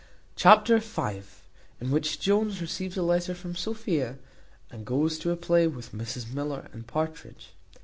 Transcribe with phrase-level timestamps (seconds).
[0.35, 1.21] Chapter v.
[1.79, 4.17] In which Jones receives a letter from Sophia,
[4.71, 7.49] and goes to a play with Mrs Miller and Partridge.